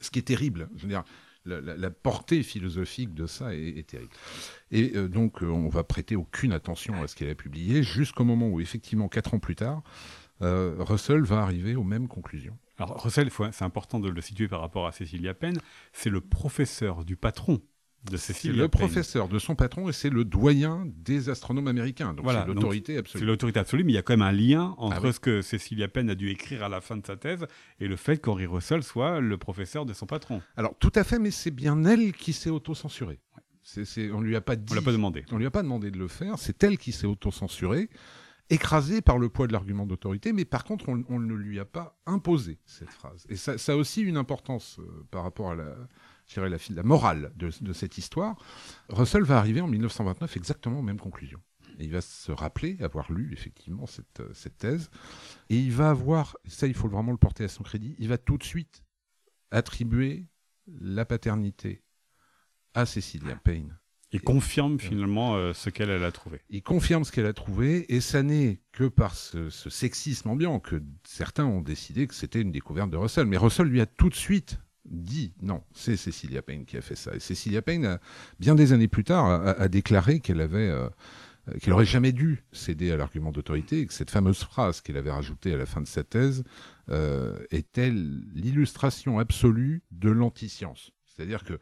Ce 0.00 0.10
qui 0.10 0.18
est 0.18 0.22
terrible. 0.22 0.68
Je 0.74 0.82
veux 0.82 0.88
dire, 0.88 1.04
la, 1.48 1.90
portée 1.90 2.42
philosophique 2.42 3.14
de 3.14 3.26
ça 3.26 3.54
est, 3.54 3.86
terrible. 3.86 4.12
Et 4.70 4.92
euh, 4.94 5.08
donc, 5.08 5.42
euh, 5.42 5.46
on 5.46 5.68
va 5.68 5.84
prêter 5.84 6.16
aucune 6.16 6.52
attention 6.52 7.02
à 7.02 7.08
ce 7.08 7.16
qu'elle 7.16 7.30
a 7.30 7.34
publié 7.34 7.82
jusqu'au 7.82 8.24
moment 8.24 8.48
où, 8.48 8.60
effectivement, 8.60 9.08
quatre 9.08 9.34
ans 9.34 9.38
plus 9.38 9.56
tard, 9.56 9.82
euh, 10.42 10.76
Russell 10.78 11.22
va 11.22 11.40
arriver 11.40 11.74
aux 11.74 11.84
mêmes 11.84 12.08
conclusions. 12.08 12.56
Alors 12.78 13.02
Russell, 13.02 13.30
c'est 13.52 13.64
important 13.64 13.98
de 13.98 14.08
le 14.08 14.20
situer 14.20 14.46
par 14.46 14.60
rapport 14.60 14.86
à 14.86 14.92
Cecilia 14.92 15.34
Penn, 15.34 15.58
c'est 15.92 16.10
le 16.10 16.20
professeur 16.20 17.04
du 17.04 17.16
patron 17.16 17.60
de 18.10 18.16
C'est 18.16 18.44
le 18.44 18.68
professeur 18.68 19.28
de 19.28 19.38
son 19.38 19.54
patron 19.54 19.88
et 19.88 19.92
c'est 19.92 20.10
le 20.10 20.24
doyen 20.24 20.86
des 20.86 21.28
astronomes 21.28 21.68
américains. 21.68 22.14
Donc 22.14 22.26
c'est 22.28 22.46
l'autorité 22.46 22.98
absolue. 22.98 23.20
C'est 23.20 23.26
l'autorité 23.26 23.60
absolue, 23.60 23.84
mais 23.84 23.92
il 23.92 23.96
y 23.96 23.98
a 23.98 24.02
quand 24.02 24.14
même 24.14 24.22
un 24.22 24.32
lien 24.32 24.74
entre 24.78 25.06
ah 25.06 25.12
ce 25.12 25.20
que 25.20 25.42
Cecilia 25.42 25.88
Penn 25.88 26.10
a 26.10 26.14
dû 26.14 26.30
écrire 26.30 26.62
à 26.62 26.68
la 26.68 26.80
fin 26.80 26.96
de 26.96 27.06
sa 27.06 27.16
thèse 27.16 27.46
et 27.80 27.88
le 27.88 27.96
fait 27.96 28.18
qu'Henri 28.18 28.46
Russell 28.46 28.82
soit 28.82 29.20
le 29.20 29.38
professeur 29.38 29.86
de 29.86 29.92
son 29.92 30.06
patron. 30.06 30.42
Alors 30.56 30.74
tout 30.78 30.92
à 30.94 31.04
fait, 31.04 31.18
mais 31.18 31.30
c'est 31.30 31.50
bien 31.50 31.84
elle 31.84 32.12
qui 32.12 32.32
s'est 32.32 32.50
auto-censurée. 32.50 33.20
on 34.12 34.20
lui 34.20 34.36
a 34.36 34.40
pas 34.40 34.56
dit. 34.56 34.72
On 34.72 34.74
l'a 34.74 34.82
pas 34.82 34.92
demandé. 34.92 35.24
On 35.32 35.38
lui 35.38 35.46
a 35.46 35.50
pas 35.50 35.62
demandé 35.62 35.90
de 35.90 35.98
le 35.98 36.08
faire. 36.08 36.38
C'est 36.38 36.62
elle 36.62 36.78
qui 36.78 36.92
s'est 36.92 37.06
auto-censurée 37.06 37.88
écrasé 38.50 39.02
par 39.02 39.18
le 39.18 39.28
poids 39.28 39.46
de 39.46 39.52
l'argument 39.52 39.86
d'autorité, 39.86 40.32
mais 40.32 40.44
par 40.44 40.64
contre, 40.64 40.88
on, 40.88 41.20
ne 41.20 41.34
lui 41.34 41.60
a 41.60 41.64
pas 41.64 41.98
imposé 42.06 42.58
cette 42.64 42.90
phrase. 42.90 43.26
Et 43.28 43.36
ça, 43.36 43.54
a 43.66 43.76
aussi 43.76 44.02
une 44.02 44.16
importance 44.16 44.78
euh, 44.78 45.06
par 45.10 45.22
rapport 45.22 45.50
à 45.50 45.54
la, 45.54 46.82
morale 46.82 47.32
de, 47.36 47.72
cette 47.72 47.98
histoire. 47.98 48.36
Russell 48.88 49.22
va 49.22 49.38
arriver 49.38 49.60
en 49.60 49.68
1929 49.68 50.36
exactement 50.36 50.78
aux 50.78 50.82
mêmes 50.82 51.00
conclusions. 51.00 51.40
Il 51.78 51.92
va 51.92 52.00
se 52.00 52.32
rappeler 52.32 52.76
avoir 52.80 53.12
lu 53.12 53.32
effectivement 53.32 53.86
cette, 53.86 54.20
euh, 54.20 54.30
cette 54.34 54.58
thèse, 54.58 54.90
et 55.48 55.58
il 55.58 55.72
va 55.72 55.90
avoir, 55.90 56.36
ça 56.46 56.66
il 56.66 56.74
faut 56.74 56.88
vraiment 56.88 57.12
le 57.12 57.18
porter 57.18 57.44
à 57.44 57.48
son 57.48 57.62
crédit, 57.62 57.94
il 57.98 58.08
va 58.08 58.18
tout 58.18 58.36
de 58.38 58.44
suite 58.44 58.82
attribuer 59.50 60.26
la 60.66 61.04
paternité 61.04 61.82
à 62.74 62.84
Cecilia 62.84 63.36
Payne 63.36 63.78
il 64.12 64.22
confirme 64.22 64.78
finalement 64.78 65.36
euh, 65.36 65.52
ce 65.52 65.68
qu'elle 65.68 65.90
a 65.90 66.12
trouvé. 66.12 66.40
Il 66.48 66.62
confirme 66.62 67.04
ce 67.04 67.12
qu'elle 67.12 67.26
a 67.26 67.34
trouvé, 67.34 67.94
et 67.94 68.00
ça 68.00 68.22
n'est 68.22 68.60
que 68.72 68.84
par 68.84 69.14
ce, 69.14 69.50
sexisme 69.50 70.30
ambiant 70.30 70.60
que 70.60 70.82
certains 71.04 71.44
ont 71.44 71.60
décidé 71.60 72.06
que 72.06 72.14
c'était 72.14 72.40
une 72.40 72.52
découverte 72.52 72.90
de 72.90 72.96
Russell. 72.96 73.26
Mais 73.26 73.36
Russell 73.36 73.66
lui 73.66 73.80
a 73.80 73.86
tout 73.86 74.08
de 74.08 74.14
suite 74.14 74.58
dit 74.86 75.34
non, 75.42 75.62
c'est 75.74 75.96
Cecilia 75.96 76.40
Payne 76.40 76.64
qui 76.64 76.78
a 76.78 76.80
fait 76.80 76.96
ça. 76.96 77.14
Et 77.14 77.20
Cecilia 77.20 77.60
Payne, 77.60 77.98
bien 78.40 78.54
des 78.54 78.72
années 78.72 78.88
plus 78.88 79.04
tard, 79.04 79.26
a, 79.26 79.68
déclaré 79.68 80.20
qu'elle 80.20 80.40
avait, 80.40 80.70
euh, 80.70 80.88
qu'elle 81.60 81.74
aurait 81.74 81.84
jamais 81.84 82.12
dû 82.12 82.44
céder 82.52 82.90
à 82.90 82.96
l'argument 82.96 83.30
d'autorité, 83.30 83.80
et 83.80 83.86
que 83.86 83.92
cette 83.92 84.10
fameuse 84.10 84.38
phrase 84.38 84.80
qu'elle 84.80 84.96
avait 84.96 85.10
rajoutée 85.10 85.52
à 85.52 85.58
la 85.58 85.66
fin 85.66 85.82
de 85.82 85.86
sa 85.86 86.04
thèse 86.04 86.44
euh, 86.88 87.38
était 87.50 87.90
l'illustration 87.90 89.18
absolue 89.18 89.82
de 89.90 90.08
l'anti-science. 90.08 90.92
C'est-à-dire 91.04 91.44
que 91.44 91.58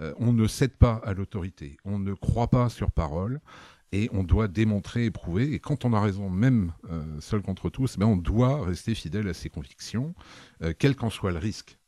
euh, 0.00 0.14
on 0.18 0.32
ne 0.32 0.46
cède 0.46 0.72
pas 0.72 1.00
à 1.04 1.14
l'autorité, 1.14 1.76
on 1.84 1.98
ne 1.98 2.14
croit 2.14 2.48
pas 2.48 2.68
sur 2.68 2.90
parole, 2.90 3.40
et 3.92 4.10
on 4.12 4.22
doit 4.22 4.48
démontrer 4.48 5.06
et 5.06 5.10
prouver. 5.10 5.52
Et 5.54 5.60
quand 5.60 5.86
on 5.86 5.94
a 5.94 6.00
raison, 6.00 6.28
même 6.28 6.72
seul 7.20 7.40
contre 7.40 7.70
tous, 7.70 7.96
ben 7.96 8.04
on 8.04 8.18
doit 8.18 8.62
rester 8.62 8.94
fidèle 8.94 9.26
à 9.28 9.32
ses 9.32 9.48
convictions, 9.48 10.14
quel 10.78 10.94
qu'en 10.94 11.08
soit 11.08 11.32
le 11.32 11.38
risque. 11.38 11.78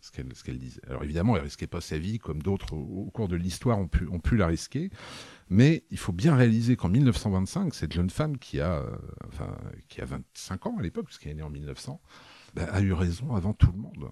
ce 0.00 0.42
qu'elle 0.42 0.58
disait. 0.58 0.80
Alors 0.88 1.04
évidemment, 1.04 1.36
elle 1.36 1.42
risquait 1.42 1.66
pas 1.66 1.82
sa 1.82 1.98
vie 1.98 2.18
comme 2.18 2.40
d'autres 2.40 2.72
au, 2.74 3.10
cours 3.10 3.28
de 3.28 3.36
l'histoire 3.36 3.78
ont 3.78 3.86
pu, 3.86 4.08
ont 4.08 4.18
pu 4.18 4.38
la 4.38 4.46
risquer. 4.46 4.88
Mais 5.50 5.84
il 5.90 5.98
faut 5.98 6.12
bien 6.12 6.34
réaliser 6.34 6.76
qu'en 6.76 6.88
1925, 6.88 7.74
cette 7.74 7.92
jeune 7.92 8.08
femme 8.08 8.38
qui 8.38 8.58
a, 8.58 8.82
enfin, 9.28 9.54
qui 9.88 10.00
a 10.00 10.06
25 10.06 10.66
ans 10.66 10.76
à 10.78 10.82
l'époque, 10.82 11.04
puisqu'elle 11.04 11.32
est 11.32 11.34
née 11.34 11.42
en 11.42 11.50
1900, 11.50 12.00
ben, 12.54 12.66
a 12.70 12.80
eu 12.80 12.92
raison 12.92 13.34
avant 13.34 13.52
tout 13.52 13.70
le 13.72 13.78
monde. 13.78 14.08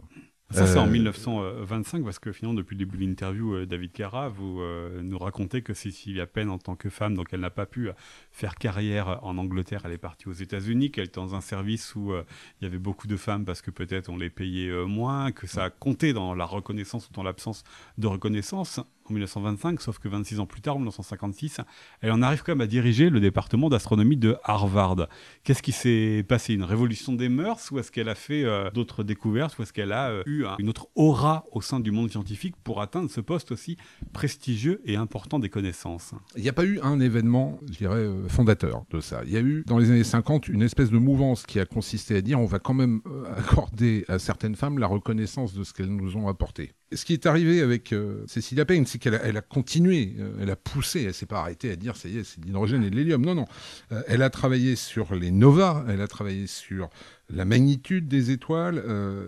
Ça, 0.51 0.67
c'est 0.67 0.79
en 0.79 0.87
1925, 0.87 1.99
euh, 1.99 2.05
parce 2.05 2.19
que 2.19 2.33
finalement, 2.33 2.59
depuis 2.59 2.75
le 2.75 2.81
début 2.81 2.97
de 2.97 3.05
l'interview, 3.05 3.55
euh, 3.55 3.67
David 3.67 3.93
Cara, 3.93 4.29
vous 4.29 4.61
euh, 4.61 5.01
nous 5.01 5.17
racontez 5.17 5.63
que 5.63 5.75
Cécilia 5.75 6.27
Penn, 6.27 6.51
en 6.51 6.59
tant 6.59 6.75
que 6.75 6.91
femme, 6.91 7.15
donc 7.15 7.29
elle 7.33 7.41
n'a 7.41 7.51
pas 7.51 7.67
pu 7.67 7.89
faire 8.33 8.57
carrière 8.57 9.21
en 9.23 9.39
Angleterre, 9.39 9.83
elle 9.85 9.93
est 9.93 9.99
partie 9.99 10.29
aux 10.29 10.33
États-Unis, 10.33 10.91
qu'elle 10.91 11.05
était 11.05 11.21
dans 11.21 11.37
un 11.37 11.41
service 11.41 11.95
où 11.95 12.13
il 12.15 12.65
y 12.65 12.67
avait 12.67 12.79
beaucoup 12.79 13.07
de 13.07 13.17
femmes 13.17 13.45
parce 13.45 13.63
que 13.63 13.71
peut-être 13.71 14.09
on 14.09 14.17
les 14.17 14.31
payait 14.31 14.73
moins, 14.85 15.31
que 15.31 15.47
ça 15.47 15.65
a 15.65 15.71
compté 15.71 16.13
dans 16.13 16.35
la 16.35 16.45
reconnaissance 16.45 17.09
ou 17.09 17.13
dans 17.13 17.23
l'absence 17.23 17.63
de 17.99 18.07
reconnaissance 18.09 18.81
en 19.11 19.15
1925, 19.15 19.81
sauf 19.81 19.99
que 19.99 20.09
26 20.09 20.41
ans 20.41 20.47
plus 20.47 20.61
tard, 20.61 20.77
en 20.77 20.79
1956, 20.79 21.61
elle 22.01 22.13
en 22.13 22.23
arrive 22.23 22.43
quand 22.43 22.53
même 22.53 22.61
à 22.61 22.67
diriger 22.67 23.11
le 23.11 23.21
département 23.21 23.69
d'astronomie 23.69 24.17
de 24.17 24.37
Harvard. 24.45 25.09
Qu'est-ce 25.45 25.63
qui 25.63 25.73
s'est 25.73 26.25
passé? 26.27 26.55
Une 26.55 26.65
révolution 26.65 27.13
des 27.13 27.29
mœurs 27.29 27.71
Ou 27.73 27.79
est-ce 27.79 27.91
qu'elle 27.91 28.09
a 28.09 28.15
fait 28.15 28.45
euh, 28.45 28.71
d'autres 28.71 29.03
découvertes 29.03 29.59
Ou 29.59 29.63
est-ce 29.63 29.73
qu'elle 29.73 29.93
a 29.93 30.11
euh, 30.11 30.23
eu 30.27 30.45
une 30.59 30.69
autre 30.69 30.89
aura 30.95 31.45
au 31.53 31.61
sein 31.61 31.81
du 31.81 31.91
monde 31.91 32.11
scientifique 32.11 32.55
pour 32.63 32.81
atteindre 32.81 33.11
ce 33.11 33.21
poste 33.21 33.53
aussi 33.53 33.77
prestigieux 34.13 34.81
et 34.85 34.97
important 34.97 35.39
des 35.39 35.49
connaissances? 35.49 36.15
Il 36.37 36.43
n'y 36.43 36.49
a 36.49 36.53
pas 36.53 36.65
eu 36.65 36.81
un 36.83 37.01
événement, 37.01 37.59
je 37.71 37.79
dirais, 37.79 37.97
euh, 37.97 38.29
fondateur 38.29 38.85
de 38.91 39.01
ça. 39.01 39.23
Il 39.25 39.33
y 39.33 39.37
a 39.37 39.41
eu, 39.41 39.65
dans 39.67 39.79
les 39.79 39.91
années 39.91 40.05
50, 40.05 40.49
une 40.49 40.63
espèce 40.63 40.91
de 40.91 40.99
mouvance 40.99 41.45
qui 41.45 41.61
a 41.61 41.67
consisté 41.67 42.17
à 42.17 42.21
dire 42.21 42.41
on 42.41 42.47
va 42.47 42.59
quand 42.59 42.75
même 42.75 43.01
accorder 43.37 44.05
à 44.09 44.19
certaines 44.19 44.55
femmes 44.55 44.79
la 44.79 44.87
reconnaissance 44.87 45.55
de 45.55 45.65
ce 45.65 45.73
qu'elles 45.73 45.95
nous 45.95 46.17
ont 46.17 46.29
apporté 46.29 46.73
ce 46.93 47.05
qui 47.05 47.13
est 47.13 47.27
arrivé 47.27 47.61
avec 47.61 47.93
euh, 47.93 48.25
Cécilia 48.27 48.65
Payne, 48.65 48.85
c'est 48.85 48.99
qu'elle 48.99 49.15
a, 49.15 49.43
continué, 49.43 50.17
euh, 50.19 50.33
elle 50.41 50.51
a 50.51 50.57
poussé, 50.57 51.05
elle 51.05 51.15
s'est 51.15 51.27
pas 51.27 51.41
arrêtée 51.41 51.71
à 51.71 51.77
dire 51.77 51.97
ça 51.97 52.09
y 52.09 52.19
est, 52.19 52.25
c'est 52.25 52.41
de 52.41 52.47
l'hydrogène 52.47 52.83
et 52.83 52.91
de 52.91 52.97
l'hélium. 52.97 53.25
Non, 53.25 53.35
non. 53.35 53.47
Euh, 53.93 54.03
elle 54.09 54.23
a 54.23 54.31
travaillé 54.31 54.75
sur 54.75 55.15
les 55.15 55.31
novas, 55.31 55.85
elle 55.89 56.01
a 56.01 56.09
travaillé 56.09 56.47
sur 56.49 56.91
la 57.29 57.45
magnitude 57.45 58.09
des 58.09 58.33
étoiles, 58.33 58.83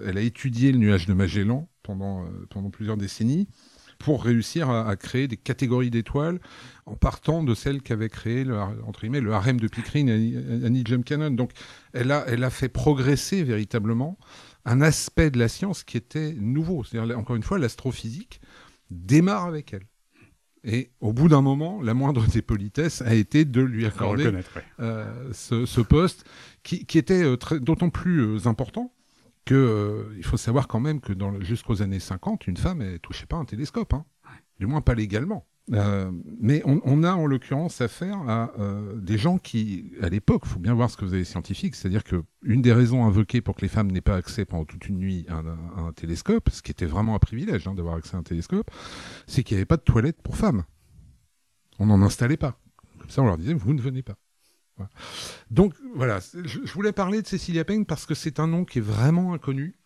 elle 0.05 0.19
a 0.19 0.23
étudié 0.23 0.73
le 0.73 0.79
nuage 0.79 1.07
de 1.07 1.13
Magellan 1.13 1.69
pendant, 1.85 2.27
plusieurs 2.73 2.97
décennies 2.97 3.47
pour 4.01 4.25
réussir 4.25 4.69
à, 4.71 4.97
créer 4.97 5.29
des 5.29 5.37
catégories 5.37 5.91
d'étoiles 5.91 6.41
en 6.87 6.97
partant 6.97 7.45
de 7.45 7.55
celles 7.55 7.81
qu'avait 7.81 8.09
créé 8.09 8.43
le, 8.43 8.59
entre 8.59 9.07
le 9.07 9.33
harem 9.33 9.61
de 9.61 9.69
Pickering, 9.69 10.11
Annie 10.65 10.83
Jump 10.85 11.05
Cannon. 11.05 11.31
Donc 11.31 11.53
elle 11.93 12.11
a 12.11 12.51
fait 12.51 12.69
progresser 12.69 13.45
véritablement 13.45 14.19
un 14.65 14.81
aspect 14.81 15.31
de 15.31 15.39
la 15.39 15.49
science 15.49 15.85
qui 15.85 15.97
était 15.97 16.35
nouveau. 16.35 16.85
C'est-à-dire, 16.85 17.19
encore 17.19 17.37
une 17.37 17.43
fois, 17.43 17.59
l'astrophysique 17.59 18.41
démarre 18.91 19.47
avec 19.47 19.73
elle. 19.73 19.87
Et 20.65 20.93
au 21.01 21.13
bout 21.13 21.29
d'un 21.29 21.43
moment, 21.43 21.83
la 21.83 21.93
moindre 21.93 22.25
des 22.27 22.43
politesses 22.43 23.03
a 23.03 23.15
été 23.15 23.45
de 23.45 23.61
lui 23.61 23.85
accorder 23.85 24.33
euh, 24.79 25.33
ce, 25.33 25.81
poste 25.81 26.25
qui, 26.63 26.87
était 26.95 27.25
euh, 27.25 27.37
d'autant 27.59 27.91
plus 27.91 28.21
euh, 28.21 28.47
important 28.47 28.95
que 29.45 30.15
il 30.17 30.25
faut 30.25 30.37
savoir 30.37 30.69
quand 30.69 30.79
même 30.79 31.01
que 31.01 31.13
jusqu'aux 31.41 31.83
années 31.83 31.99
50, 31.99 32.47
une 32.47 32.57
femme 32.57 32.79
ne 32.79 32.97
touchait 32.99 33.27
pas 33.27 33.37
un 33.37 33.45
télescope, 33.45 33.93
hein. 33.93 34.05
du 34.61 34.67
moins 34.67 34.83
pas 34.83 34.95
légalement. 34.95 35.49
Euh, 35.71 36.11
mais 36.41 36.61
on, 36.65 37.05
a 37.05 37.13
en 37.13 37.27
l'occurrence 37.27 37.81
affaire 37.81 38.19
à 38.29 38.53
euh, 38.59 38.97
des 38.97 39.17
gens 39.17 39.39
qui, 39.39 39.93
à 40.03 40.09
l'époque, 40.09 40.43
il 40.45 40.49
faut 40.49 40.59
bien 40.59 40.75
voir 40.75 40.91
ce 40.91 40.97
que 40.97 41.05
vous 41.05 41.15
avez 41.15 41.25
scientifique, 41.25 41.77
c'est-à-dire 41.77 42.03
que 42.03 42.25
une 42.43 42.63
des 42.63 42.73
raisons 42.73 43.05
invoquées 43.05 43.41
pour 43.41 43.55
que 43.55 43.61
les 43.63 43.69
femmes 43.69 43.91
n'aient 43.91 44.01
pas 44.01 44.17
accès 44.17 44.45
pendant 44.45 44.65
toute 44.65 44.89
une 44.89 44.99
nuit 44.99 45.25
à 45.29 45.37
un, 45.37 45.93
télescope, 45.93 46.51
ce 46.51 46.63
qui 46.63 46.73
était 46.73 46.87
vraiment 46.87 47.15
un 47.15 47.21
privilège 47.21 47.69
hein, 47.69 47.75
d'avoir 47.75 47.95
accès 47.95 48.17
à 48.17 48.19
un 48.19 48.25
télescope, 48.25 48.71
c'est 49.27 49.45
qu'il 49.45 49.55
n'y 49.55 49.61
avait 49.61 49.67
pas 49.67 49.77
de 49.77 49.83
toilette 49.83 50.21
pour 50.21 50.37
femmes. 50.37 50.65
On 51.79 51.87
n'en 51.87 52.03
installait 52.03 52.37
pas. 52.37 52.59
Comme 52.99 53.11
ça, 53.11 53.23
on 53.23 53.27
leur 53.27 53.39
disait, 53.39 53.55
vous 53.55 53.73
ne 53.73 53.81
venez 53.81 54.03
pas. 54.03 54.17
Donc 55.51 55.75
voilà, 55.95 56.19
je, 56.45 56.73
voulais 56.73 56.93
parler 56.93 57.23
de 57.23 57.27
Cécilia 57.27 57.65
Payne 57.65 57.87
parce 57.87 58.05
que 58.05 58.15
c'est 58.15 58.41
un 58.41 58.49
nom 58.49 58.65
qui 58.65 58.79
est 58.79 58.83
vraiment 58.83 59.33
inconnu. 59.33 59.77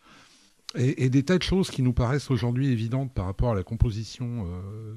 Et, 0.75 1.11
des 1.11 1.23
tas 1.23 1.39
de 1.39 1.43
choses 1.43 1.71
qui 1.71 1.83
nous 1.83 1.93
paraissent 1.93 2.31
aujourd'hui 2.31 2.69
évidentes 2.69 3.13
par 3.15 3.27
rapport 3.27 3.53
à 3.53 3.55
la 3.55 3.63
composition 3.63 4.47
euh, 4.47 4.95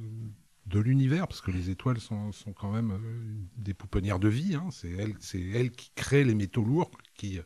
de 0.69 0.79
l'univers, 0.79 1.27
parce 1.27 1.41
que 1.41 1.51
les 1.51 1.69
étoiles 1.69 1.99
sont, 1.99 2.31
sont 2.31 2.53
quand 2.53 2.71
même 2.71 2.91
euh, 2.91 2.97
des 3.57 3.73
pouponnières 3.73 4.19
de 4.19 4.27
vie. 4.27 4.55
Hein. 4.55 4.67
C'est 4.71 4.91
elles, 4.91 5.15
elle 5.53 5.71
qui 5.71 5.91
créent 5.95 6.23
les 6.23 6.35
métaux 6.35 6.63
lourds, 6.63 6.91
qui, 7.15 7.39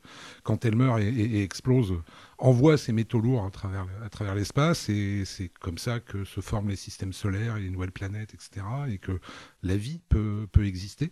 quand 0.43 0.65
elles 0.65 0.75
meurent 0.75 0.99
et, 0.99 1.41
explosent, 1.41 1.95
envoient 2.37 2.77
ces 2.77 2.93
métaux 2.93 3.19
lourds 3.19 3.45
à 3.45 3.51
travers, 3.51 3.87
à 4.03 4.09
travers 4.09 4.35
l'espace. 4.35 4.89
Et 4.89 5.23
c'est 5.25 5.49
comme 5.49 5.77
ça 5.77 5.99
que 5.99 6.23
se 6.25 6.41
forment 6.41 6.69
les 6.69 6.75
systèmes 6.75 7.13
solaires 7.13 7.57
et 7.57 7.61
les 7.61 7.69
nouvelles 7.69 7.91
planètes, 7.91 8.33
etc. 8.33 8.65
Et 8.89 8.97
que 8.97 9.19
la 9.63 9.77
vie 9.77 9.99
peut, 10.09 10.47
peut 10.51 10.65
exister. 10.65 11.11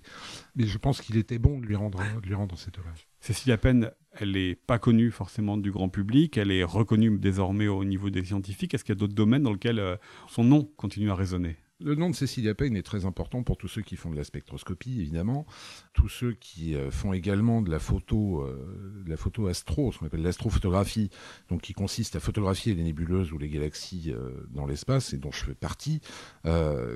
Mais 0.56 0.66
je 0.66 0.78
pense 0.78 1.02
qu'il 1.02 1.18
était 1.18 1.40
bon 1.40 1.60
de 1.60 1.66
lui 1.66 1.76
rendre, 1.76 2.00
de 2.22 2.28
lui 2.28 2.36
rendre 2.36 2.58
cet 2.58 2.78
hommage. 2.78 3.08
Cécile 3.22 3.56
Peine, 3.58 3.92
elle 4.14 4.32
n'est 4.32 4.56
pas 4.56 4.80
connue 4.80 5.12
forcément 5.12 5.56
du 5.56 5.72
grand 5.72 5.90
public, 5.90 6.38
elle 6.38 6.52
est 6.52 6.64
reconnue 6.64 7.20
désormais 7.20 7.68
au 7.68 7.86
niveau 7.86 8.10
des 8.10 8.26
scientifiques. 8.26 8.74
Est-ce 8.74 8.84
qu'il 8.84 8.96
y 8.96 8.98
a 8.98 9.00
d'autres 9.00 9.14
domaines 9.14 9.44
dans 9.44 9.54
lesquels 9.54 9.80
euh, 9.80 9.96
son 10.28 10.44
nom 10.44 10.64
continue 10.76 11.12
à 11.12 11.16
résonner? 11.16 11.58
Le 11.84 11.96
nom 11.96 12.10
de 12.10 12.16
Cécilia 12.16 12.54
Payne 12.54 12.76
est 12.76 12.84
très 12.84 13.06
important 13.06 13.44
pour 13.44 13.58
tous 13.58 13.68
ceux 13.68 13.82
qui 13.82 13.96
font 13.96 14.10
de 14.10 14.16
la 14.16 14.24
spectroscopie, 14.24 15.02
évidemment, 15.02 15.46
tous 15.94 16.10
ceux 16.10 16.34
qui 16.34 16.76
euh, 16.76 16.92
font 16.92 17.14
également 17.14 17.62
de 17.62 17.72
la 17.72 17.80
photo, 17.80 18.42
euh, 18.42 19.02
de 19.04 19.10
la 19.10 19.18
photo 19.18 19.48
astro, 19.48 19.92
ce 19.92 20.00
qu'on 20.00 20.06
appelle 20.06 20.22
l'astrophotographie, 20.22 21.10
donc 21.50 21.62
qui 21.62 21.74
consiste 21.74 22.16
à 22.16 22.20
photographier 22.20 22.76
les 22.76 22.84
nébuleuses 22.84 23.32
ou 23.32 23.38
les 23.38 23.50
galaxies 23.50 24.12
euh, 24.12 24.48
dans 24.52 24.66
l'espace, 24.66 25.14
et 25.14 25.18
dont 25.18 25.32
je 25.32 25.46
fais 25.46 25.56
partie. 25.56 26.02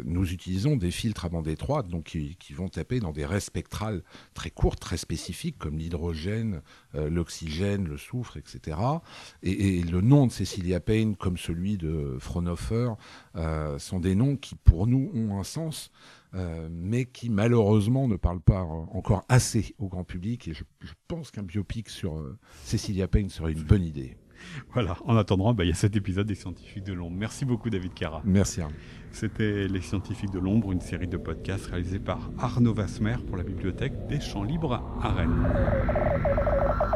nous 0.05 0.31
utilisons 0.31 0.75
des 0.75 0.91
filtres 0.91 1.25
à 1.25 1.29
bande 1.29 1.47
étroite, 1.47 1.87
donc 1.87 2.05
qui, 2.05 2.53
vont 2.53 2.69
taper 2.69 2.99
dans 2.99 3.11
des 3.11 3.25
raies 3.25 3.39
spectrales 3.39 4.03
très 4.33 4.49
courtes, 4.49 4.79
très 4.79 4.97
spécifiques, 4.97 5.57
comme 5.57 5.77
l'hydrogène, 5.77 6.61
l'oxygène, 6.93 7.85
le 7.85 7.97
soufre, 7.97 8.37
etc. 8.37 8.77
Et, 9.43 9.81
le 9.81 10.01
nom 10.01 10.27
de 10.27 10.31
Cecilia 10.31 10.79
Payne, 10.79 11.15
comme 11.15 11.37
celui 11.37 11.77
de 11.77 12.17
Fraunhofer, 12.19 12.93
sont 13.77 13.99
des 13.99 14.15
noms 14.15 14.37
qui, 14.37 14.55
pour 14.55 14.74
pour 14.75 14.87
nous 14.87 15.09
ont 15.13 15.39
un 15.39 15.45
sens, 15.45 15.89
euh, 16.33 16.67
mais 16.69 17.05
qui 17.05 17.29
malheureusement 17.29 18.09
ne 18.09 18.17
parlent 18.17 18.41
pas 18.41 18.61
encore 18.61 19.23
assez 19.29 19.73
au 19.77 19.87
grand 19.87 20.03
public. 20.03 20.49
Et 20.49 20.53
je, 20.53 20.65
pense 21.07 21.31
qu'un 21.31 21.43
biopic 21.43 21.87
sur 21.87 22.17
euh, 22.17 22.37
Cecilia 22.65 23.07
Payne 23.07 23.29
serait 23.29 23.53
une 23.53 23.63
bonne 23.63 23.83
idée. 23.83 24.17
Voilà, 24.73 24.97
en 25.05 25.15
attendant, 25.15 25.53
bah, 25.53 25.63
il 25.63 25.69
y 25.69 25.71
a 25.71 25.75
cet 25.75 25.95
épisode 25.95 26.27
des 26.27 26.35
Scientifiques 26.35 26.83
de 26.83 26.91
l'Ombre. 26.91 27.15
Merci 27.17 27.45
beaucoup 27.45 27.69
David 27.69 27.93
Cara. 27.93 28.21
Merci 28.25 28.59
Arnaud. 28.59 28.75
C'était 29.13 29.69
Les 29.69 29.79
Scientifiques 29.79 30.31
de 30.31 30.39
l'Ombre, 30.39 30.73
une 30.73 30.81
série 30.81 31.07
de 31.07 31.15
podcasts 31.15 31.67
réalisés 31.67 31.99
par 31.99 32.29
Arnaud 32.37 32.73
Vasmer 32.73 33.15
pour 33.25 33.37
la 33.37 33.43
bibliothèque 33.43 34.07
des 34.07 34.19
Champs 34.19 34.43
Libres 34.43 34.83
à 35.01 35.13
Rennes. 35.13 36.94